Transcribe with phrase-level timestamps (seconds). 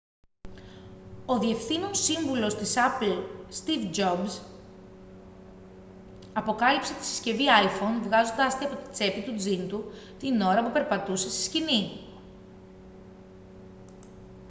[1.25, 4.41] ο διευθύνων σύμβουλος της apple στιβ τζομπς
[6.33, 9.83] αποκάλυψε τη συσκευή iphone βγάζοντάς τη από την τσέπη του τζιν του
[10.19, 11.89] την ώρα που περπατούσε στη σκηνή